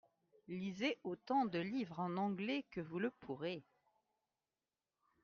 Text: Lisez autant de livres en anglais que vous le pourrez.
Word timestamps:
Lisez 0.47 0.97
autant 1.03 1.45
de 1.45 1.59
livres 1.59 1.99
en 1.99 2.17
anglais 2.17 2.65
que 2.71 2.81
vous 2.81 2.97
le 2.97 3.11
pourrez. 3.11 3.63